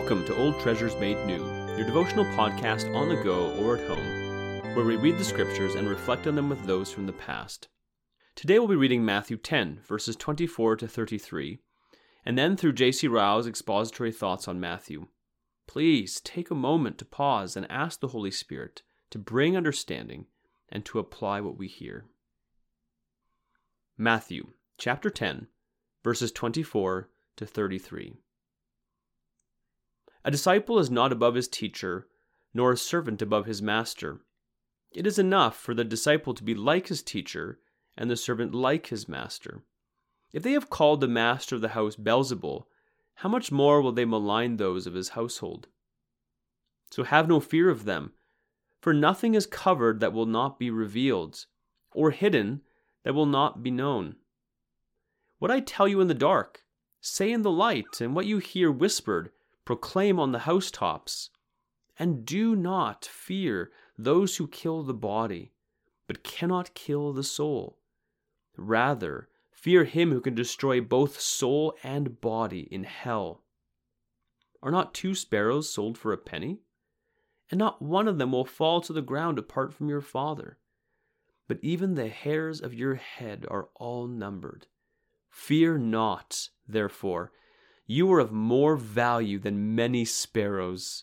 [0.00, 1.44] Welcome to Old Treasures Made New,
[1.76, 5.86] your devotional podcast on the go or at home, where we read the scriptures and
[5.86, 7.68] reflect on them with those from the past.
[8.34, 11.58] Today we'll be reading Matthew 10, verses 24 to 33,
[12.24, 13.08] and then through J.C.
[13.08, 15.08] Ryle's expository thoughts on Matthew.
[15.68, 20.24] Please take a moment to pause and ask the Holy Spirit to bring understanding
[20.70, 22.06] and to apply what we hear.
[23.98, 25.48] Matthew chapter 10,
[26.02, 28.14] verses 24 to 33.
[30.24, 32.06] A disciple is not above his teacher,
[32.52, 34.20] nor a servant above his master.
[34.92, 37.60] It is enough for the disciple to be like his teacher,
[37.96, 39.62] and the servant like his master.
[40.32, 42.66] If they have called the master of the house Beelzebul,
[43.14, 45.68] how much more will they malign those of his household?
[46.90, 48.12] So have no fear of them,
[48.80, 51.46] for nothing is covered that will not be revealed,
[51.92, 52.62] or hidden
[53.04, 54.16] that will not be known.
[55.38, 56.64] What I tell you in the dark,
[57.00, 59.30] say in the light, and what you hear whispered,
[59.70, 61.30] proclaim on the housetops.
[61.96, 65.52] And do not fear those who kill the body,
[66.08, 67.78] but cannot kill the soul.
[68.56, 73.44] Rather, fear him who can destroy both soul and body in hell.
[74.60, 76.58] Are not two sparrows sold for a penny?
[77.48, 80.58] And not one of them will fall to the ground apart from your Father.
[81.46, 84.66] But even the hairs of your head are all numbered.
[85.28, 87.30] Fear not, therefore
[87.90, 91.02] you are of more value than many sparrows.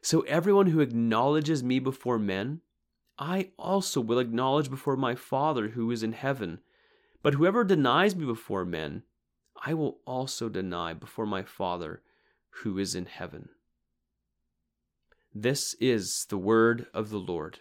[0.00, 2.62] So everyone who acknowledges me before men,
[3.18, 6.60] I also will acknowledge before my Father who is in heaven.
[7.22, 9.02] But whoever denies me before men,
[9.66, 12.00] I will also deny before my Father
[12.62, 13.50] who is in heaven.
[15.34, 17.58] This is the word of the Lord.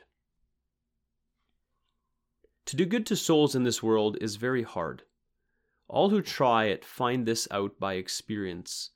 [2.67, 5.03] To do good to souls in this world is very hard.
[5.93, 8.89] All who try it find this out by experience.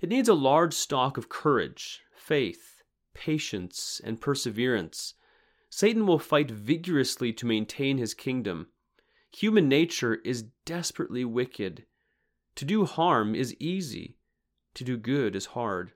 [0.00, 5.14] It needs a large stock of courage, faith, patience, and perseverance.
[5.70, 8.68] Satan will fight vigorously to maintain his kingdom.
[9.32, 11.86] Human nature is desperately wicked.
[12.54, 14.16] To do harm is easy,
[14.74, 15.94] to do good is hard.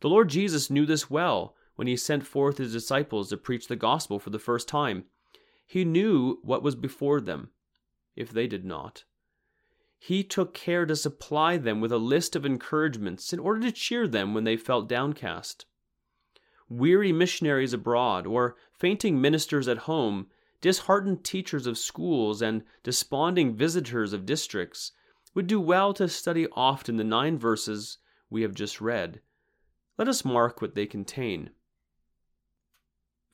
[0.00, 3.76] The Lord Jesus knew this well when he sent forth his disciples to preach the
[3.76, 5.04] gospel for the first time.
[5.66, 7.52] He knew what was before them,
[8.14, 9.04] if they did not
[10.02, 14.08] he took care to supply them with a list of encouragements in order to cheer
[14.08, 15.66] them when they felt downcast.
[16.70, 20.26] Weary missionaries abroad, or fainting ministers at home,
[20.62, 24.92] disheartened teachers of schools, and desponding visitors of districts
[25.34, 27.98] would do well to study often the nine verses
[28.30, 29.20] we have just read.
[29.98, 31.50] Let us mark what they contain.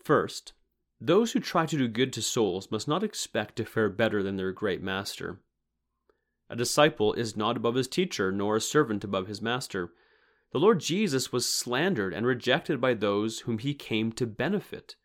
[0.03, 0.53] First,
[1.01, 4.37] those who try to do good to souls must not expect to fare better than
[4.37, 5.39] their great master.
[6.49, 9.93] A disciple is not above his teacher, nor a servant above his master.
[10.53, 14.97] The Lord Jesus was slandered and rejected by those whom he came to benefit.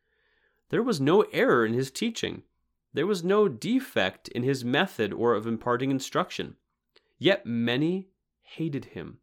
[0.70, 2.44] There was no error in his teaching.
[2.94, 6.58] There was no defect in his method or of imparting instruction.
[7.18, 8.10] Yet many
[8.42, 9.20] hated him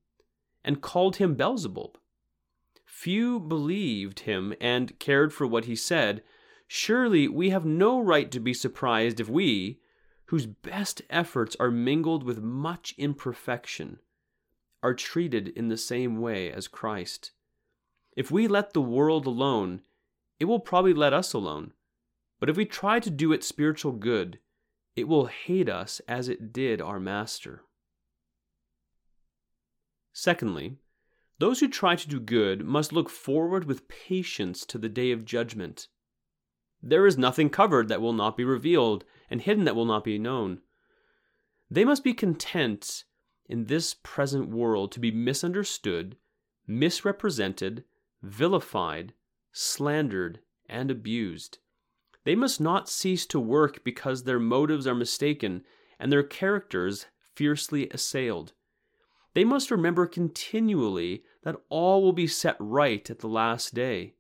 [0.65, 1.99] and called him Beelzebub.
[2.85, 6.23] Few believed him and cared for what he said.
[6.67, 9.81] Surely we have no right to be surprised if we,
[10.29, 13.99] whose best efforts are mingled with much imperfection,
[14.83, 17.33] are treated in the same way as Christ.
[18.15, 19.81] If we let the world alone,
[20.39, 21.73] it will probably let us alone.
[22.41, 24.39] But if we try to do it spiritual good,
[24.95, 27.63] it will hate us as it did our Master.
[30.13, 30.77] Secondly,
[31.39, 35.25] those who try to do good must look forward with patience to the day of
[35.25, 35.89] judgment.
[36.83, 40.19] There is nothing covered that will not be revealed, and hidden that will not be
[40.19, 40.61] known.
[41.71, 43.05] They must be content
[43.47, 46.17] in this present world to be misunderstood,
[46.67, 47.85] misrepresented,
[48.23, 49.15] vilified,
[49.53, 51.59] slandered, and abused.
[52.25, 55.65] They must not cease to work because their motives are mistaken
[55.99, 58.53] and their characters fiercely assailed.
[59.35, 64.15] They must remember continually that all will be set right at the last day.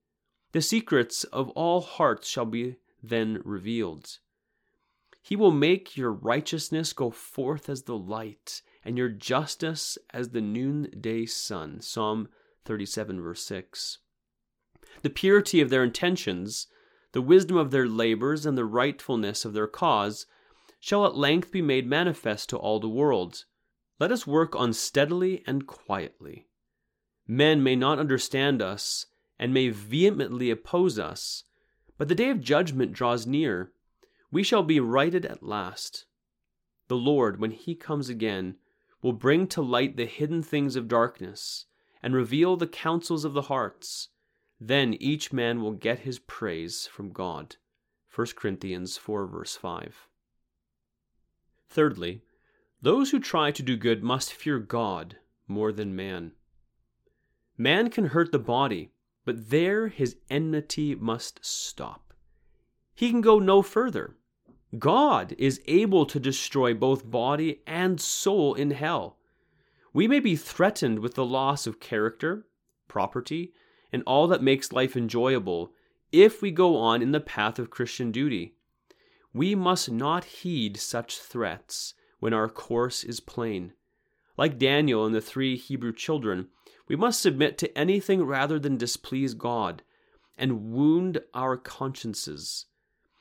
[0.53, 4.19] The secrets of all hearts shall be then revealed.
[5.23, 10.41] He will make your righteousness go forth as the light, and your justice as the
[10.41, 11.83] noonday sun.
[11.83, 12.29] Psalm
[12.65, 13.99] 37, verse 6.
[15.03, 16.67] The purity of their intentions,
[17.12, 20.25] the wisdom of their labors, and the rightfulness of their cause
[20.81, 23.45] shall at length be made manifest to all the world.
[24.00, 26.49] Let us work on steadily and quietly.
[27.27, 29.06] Men may not understand us
[29.38, 31.44] and may vehemently oppose us,
[31.96, 33.73] but the day of judgment draws near
[34.31, 36.05] we shall be righted at last.
[36.88, 38.56] The Lord, when he comes again,
[39.02, 41.67] will bring to light the hidden things of darkness
[42.02, 44.08] and reveal the counsels of the hearts.
[44.61, 47.56] Then each man will get his praise from God.
[48.14, 50.08] 1 Corinthians 4, verse 5.
[51.69, 52.23] Thirdly,
[52.81, 56.32] those who try to do good must fear God more than man.
[57.56, 58.93] Man can hurt the body,
[59.29, 62.15] but there his enmity must stop.
[62.95, 64.17] He can go no further.
[64.79, 69.19] God is able to destroy both body and soul in hell.
[69.93, 72.47] We may be threatened with the loss of character,
[72.89, 73.53] property,
[73.93, 75.75] and all that makes life enjoyable
[76.11, 78.55] if we go on in the path of Christian duty.
[79.35, 83.75] We must not heed such threats when our course is plain.
[84.38, 86.46] Like Daniel and the three Hebrew children,
[86.87, 89.82] we must submit to anything rather than displease God
[90.38, 92.67] and wound our consciences.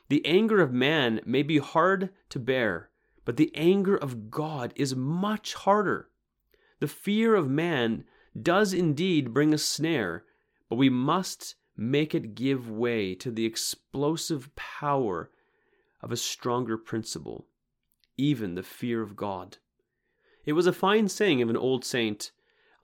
[0.09, 2.91] The anger of man may be hard to bear,
[3.25, 6.09] but the anger of God is much harder.
[6.79, 8.05] The fear of man
[8.39, 10.23] does indeed bring a snare,
[10.69, 15.31] but we must make it give way to the explosive power
[16.01, 17.47] of a stronger principle,
[18.17, 19.57] even the fear of God.
[20.47, 22.31] It was a fine saying of an old saint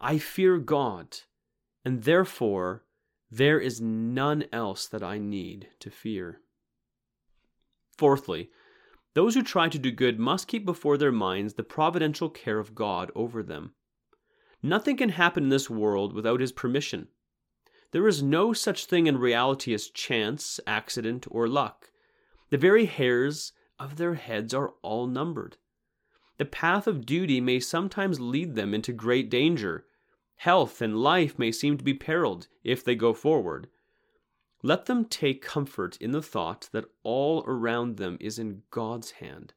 [0.02, 1.20] I fear God,
[1.86, 2.84] and therefore
[3.32, 6.42] there is none else that I need to fear.
[7.98, 8.52] Fourthly,
[9.14, 12.76] those who try to do good must keep before their minds the providential care of
[12.76, 13.74] God over them.
[14.62, 17.08] Nothing can happen in this world without His permission.
[17.92, 21.92] There is no such thing in reality as chance, accident, or luck.
[22.50, 25.56] The very hairs of their heads are all numbered.
[26.38, 29.86] The path of duty may sometimes lead them into great danger.
[30.38, 33.68] Health and life may seem to be periled if they go forward.
[34.64, 39.54] Let them take comfort in the thought that all around them is in God's hand.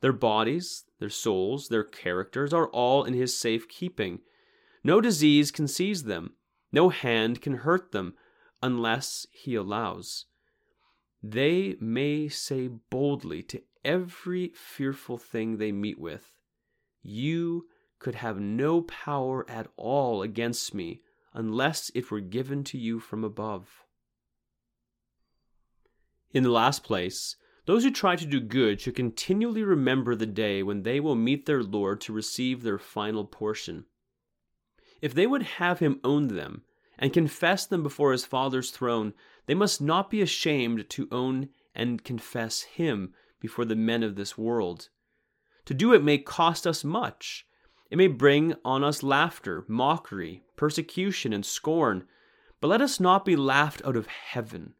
[0.00, 4.20] Their bodies, their souls, their characters are all in His safe keeping.
[4.82, 6.32] No disease can seize them,
[6.72, 8.14] no hand can hurt them,
[8.62, 10.26] unless He allows.
[11.22, 16.32] They may say boldly to every fearful thing they meet with,
[17.02, 21.02] You could have no power at all against me
[21.32, 23.84] unless it were given to you from above.
[26.32, 27.36] In the last place,
[27.66, 31.46] those who try to do good should continually remember the day when they will meet
[31.46, 33.84] their Lord to receive their final portion.
[35.00, 36.62] If they would have him own them
[36.98, 39.14] and confess them before his Father's throne,
[39.46, 44.38] they must not be ashamed to own and confess him before the men of this
[44.38, 44.88] world.
[45.66, 47.46] To do it may cost us much.
[47.90, 52.04] It may bring on us laughter, mockery, persecution, and scorn,
[52.60, 54.74] but let us not be laughed out of heaven.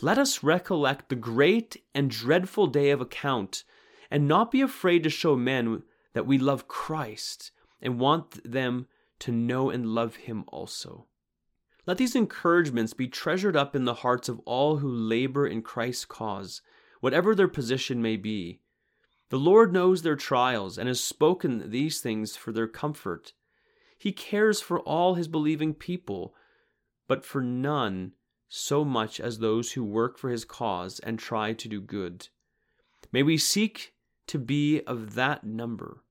[0.00, 3.64] Let us recollect the great and dreadful day of account,
[4.10, 5.82] and not be afraid to show men
[6.12, 8.88] that we love Christ and want them
[9.20, 11.06] to know and love him also.
[11.86, 16.04] Let these encouragements be treasured up in the hearts of all who labor in Christ's
[16.04, 16.60] cause,
[17.00, 18.60] whatever their position may be.
[19.30, 23.32] The Lord knows their trials and has spoken these things for their comfort.
[23.98, 26.34] He cares for all his believing people,
[27.08, 28.12] but for none
[28.48, 32.28] so much as those who work for his cause and try to do good.
[33.12, 33.94] May we seek
[34.28, 36.02] to be of that number.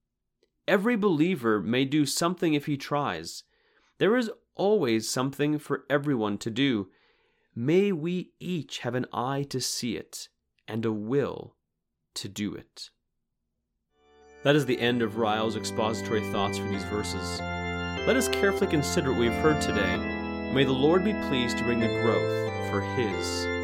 [0.68, 3.44] Every believer may do something if he tries.
[3.98, 6.90] There is always something for everyone to do.
[7.56, 10.30] May we each have an eye to see it
[10.68, 11.56] and a will
[12.16, 12.90] to do it.
[14.44, 17.40] That is the end of Ryle's expository thoughts for these verses.
[18.06, 19.98] Let us carefully consider what we have heard today.
[20.54, 23.55] May the Lord be pleased to bring the growth for His